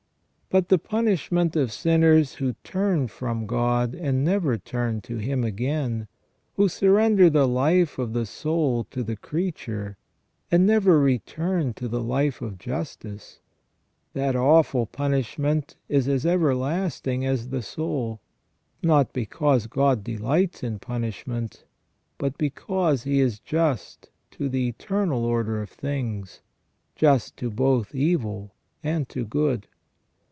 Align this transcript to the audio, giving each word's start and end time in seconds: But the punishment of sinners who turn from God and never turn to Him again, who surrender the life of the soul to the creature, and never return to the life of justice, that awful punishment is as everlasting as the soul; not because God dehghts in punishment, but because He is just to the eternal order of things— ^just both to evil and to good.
But 0.53 0.67
the 0.67 0.77
punishment 0.77 1.55
of 1.55 1.71
sinners 1.71 2.33
who 2.33 2.55
turn 2.61 3.07
from 3.07 3.47
God 3.47 3.95
and 3.95 4.21
never 4.25 4.57
turn 4.57 4.99
to 5.03 5.15
Him 5.15 5.45
again, 5.45 6.09
who 6.57 6.67
surrender 6.67 7.29
the 7.29 7.47
life 7.47 7.97
of 7.97 8.11
the 8.11 8.25
soul 8.25 8.83
to 8.91 9.01
the 9.01 9.15
creature, 9.15 9.95
and 10.51 10.65
never 10.65 10.99
return 10.99 11.73
to 11.75 11.87
the 11.87 12.03
life 12.03 12.41
of 12.41 12.57
justice, 12.57 13.39
that 14.11 14.35
awful 14.35 14.85
punishment 14.85 15.77
is 15.87 16.09
as 16.09 16.25
everlasting 16.25 17.25
as 17.25 17.47
the 17.47 17.61
soul; 17.61 18.19
not 18.83 19.13
because 19.13 19.67
God 19.67 20.03
dehghts 20.03 20.65
in 20.65 20.79
punishment, 20.79 21.63
but 22.17 22.37
because 22.37 23.03
He 23.03 23.21
is 23.21 23.39
just 23.39 24.09
to 24.31 24.49
the 24.49 24.67
eternal 24.67 25.23
order 25.23 25.61
of 25.61 25.69
things— 25.69 26.41
^just 26.99 27.37
both 27.55 27.91
to 27.91 27.97
evil 27.97 28.51
and 28.83 29.07
to 29.07 29.23
good. 29.23 29.69